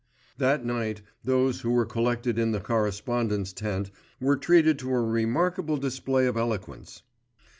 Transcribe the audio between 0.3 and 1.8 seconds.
That night, those who